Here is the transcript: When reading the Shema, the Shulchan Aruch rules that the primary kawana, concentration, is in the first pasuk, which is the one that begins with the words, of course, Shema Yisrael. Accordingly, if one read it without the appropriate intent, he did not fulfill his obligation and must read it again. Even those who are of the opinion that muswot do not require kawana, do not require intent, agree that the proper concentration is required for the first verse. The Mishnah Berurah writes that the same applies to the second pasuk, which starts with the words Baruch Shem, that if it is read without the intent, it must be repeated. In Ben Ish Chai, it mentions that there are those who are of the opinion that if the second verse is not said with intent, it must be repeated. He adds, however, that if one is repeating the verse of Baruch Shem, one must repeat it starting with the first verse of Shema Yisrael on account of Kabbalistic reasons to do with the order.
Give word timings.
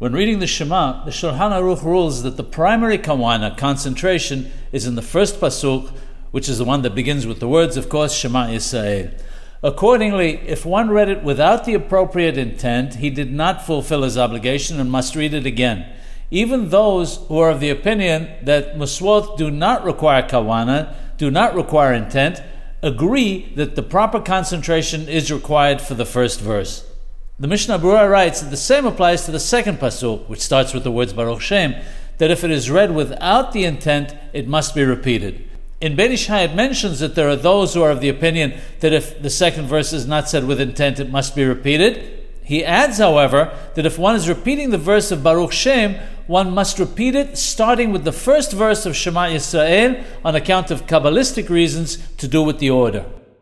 When 0.00 0.14
reading 0.14 0.38
the 0.38 0.46
Shema, 0.46 1.04
the 1.04 1.10
Shulchan 1.10 1.52
Aruch 1.52 1.84
rules 1.84 2.22
that 2.22 2.38
the 2.38 2.42
primary 2.42 2.96
kawana, 2.96 3.54
concentration, 3.54 4.50
is 4.72 4.86
in 4.86 4.94
the 4.94 5.02
first 5.02 5.38
pasuk, 5.38 5.92
which 6.30 6.48
is 6.48 6.56
the 6.56 6.64
one 6.64 6.80
that 6.80 6.94
begins 6.94 7.26
with 7.26 7.38
the 7.38 7.46
words, 7.46 7.76
of 7.76 7.90
course, 7.90 8.14
Shema 8.14 8.46
Yisrael. 8.46 9.12
Accordingly, 9.62 10.38
if 10.48 10.64
one 10.64 10.88
read 10.88 11.10
it 11.10 11.22
without 11.22 11.66
the 11.66 11.74
appropriate 11.74 12.38
intent, 12.38 12.94
he 12.94 13.10
did 13.10 13.30
not 13.30 13.66
fulfill 13.66 14.02
his 14.02 14.16
obligation 14.16 14.80
and 14.80 14.90
must 14.90 15.16
read 15.16 15.34
it 15.34 15.44
again. 15.44 15.84
Even 16.30 16.70
those 16.70 17.18
who 17.28 17.38
are 17.38 17.50
of 17.50 17.60
the 17.60 17.68
opinion 17.68 18.30
that 18.42 18.78
muswot 18.78 19.36
do 19.36 19.50
not 19.50 19.84
require 19.84 20.22
kawana, 20.22 20.94
do 21.18 21.30
not 21.30 21.54
require 21.54 21.92
intent, 21.92 22.42
agree 22.82 23.52
that 23.54 23.76
the 23.76 23.82
proper 23.82 24.18
concentration 24.18 25.10
is 25.10 25.30
required 25.30 25.82
for 25.82 25.92
the 25.92 26.06
first 26.06 26.40
verse. 26.40 26.89
The 27.40 27.48
Mishnah 27.48 27.78
Berurah 27.78 28.10
writes 28.10 28.42
that 28.42 28.50
the 28.50 28.56
same 28.58 28.84
applies 28.84 29.24
to 29.24 29.30
the 29.30 29.40
second 29.40 29.78
pasuk, 29.78 30.28
which 30.28 30.42
starts 30.42 30.74
with 30.74 30.84
the 30.84 30.90
words 30.90 31.14
Baruch 31.14 31.40
Shem, 31.40 31.74
that 32.18 32.30
if 32.30 32.44
it 32.44 32.50
is 32.50 32.70
read 32.70 32.94
without 32.94 33.52
the 33.52 33.64
intent, 33.64 34.14
it 34.34 34.46
must 34.46 34.74
be 34.74 34.84
repeated. 34.84 35.48
In 35.80 35.96
Ben 35.96 36.12
Ish 36.12 36.26
Chai, 36.26 36.42
it 36.42 36.54
mentions 36.54 36.98
that 37.00 37.14
there 37.14 37.30
are 37.30 37.36
those 37.36 37.72
who 37.72 37.82
are 37.82 37.90
of 37.90 38.02
the 38.02 38.10
opinion 38.10 38.60
that 38.80 38.92
if 38.92 39.22
the 39.22 39.30
second 39.30 39.68
verse 39.68 39.94
is 39.94 40.06
not 40.06 40.28
said 40.28 40.46
with 40.46 40.60
intent, 40.60 41.00
it 41.00 41.08
must 41.08 41.34
be 41.34 41.46
repeated. 41.46 42.26
He 42.44 42.62
adds, 42.62 42.98
however, 42.98 43.56
that 43.74 43.86
if 43.86 43.98
one 43.98 44.16
is 44.16 44.28
repeating 44.28 44.68
the 44.68 44.76
verse 44.76 45.10
of 45.10 45.22
Baruch 45.22 45.52
Shem, 45.52 45.94
one 46.26 46.50
must 46.50 46.78
repeat 46.78 47.14
it 47.14 47.38
starting 47.38 47.90
with 47.90 48.04
the 48.04 48.12
first 48.12 48.52
verse 48.52 48.84
of 48.84 48.94
Shema 48.94 49.28
Yisrael 49.28 50.04
on 50.26 50.36
account 50.36 50.70
of 50.70 50.86
Kabbalistic 50.86 51.48
reasons 51.48 52.06
to 52.18 52.28
do 52.28 52.42
with 52.42 52.58
the 52.58 52.68
order. 52.68 53.06